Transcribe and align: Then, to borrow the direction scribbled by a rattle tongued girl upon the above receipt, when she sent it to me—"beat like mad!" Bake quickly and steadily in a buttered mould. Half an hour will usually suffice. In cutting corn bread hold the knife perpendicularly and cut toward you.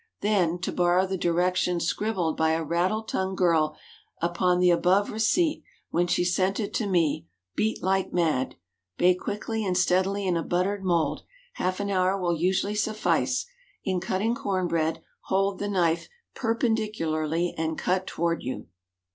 Then, 0.21 0.57
to 0.61 0.71
borrow 0.71 1.05
the 1.05 1.15
direction 1.15 1.79
scribbled 1.79 2.35
by 2.35 2.53
a 2.53 2.63
rattle 2.63 3.03
tongued 3.03 3.37
girl 3.37 3.77
upon 4.19 4.59
the 4.59 4.71
above 4.71 5.11
receipt, 5.11 5.61
when 5.91 6.07
she 6.07 6.25
sent 6.25 6.59
it 6.59 6.73
to 6.73 6.87
me—"beat 6.87 7.83
like 7.83 8.11
mad!" 8.11 8.55
Bake 8.97 9.19
quickly 9.19 9.63
and 9.63 9.77
steadily 9.77 10.25
in 10.25 10.35
a 10.35 10.41
buttered 10.41 10.83
mould. 10.83 11.21
Half 11.53 11.79
an 11.81 11.91
hour 11.91 12.19
will 12.19 12.35
usually 12.35 12.73
suffice. 12.73 13.45
In 13.83 13.99
cutting 13.99 14.33
corn 14.33 14.67
bread 14.67 15.03
hold 15.25 15.59
the 15.59 15.69
knife 15.69 16.09
perpendicularly 16.33 17.53
and 17.55 17.77
cut 17.77 18.07
toward 18.07 18.41
you. 18.41 18.65